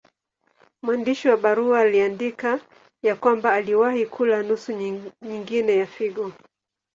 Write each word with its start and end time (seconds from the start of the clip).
Mwandishi 0.81 1.27
wa 1.27 1.37
barua 1.37 1.79
aliandika 1.79 2.59
ya 3.03 3.15
kwamba 3.15 3.53
aliwahi 3.53 4.05
kula 4.05 4.43
nusu 4.43 4.71
nyingine 5.25 5.77
ya 5.77 5.85
figo. 5.87 6.31